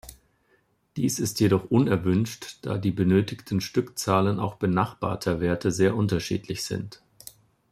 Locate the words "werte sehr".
5.41-5.95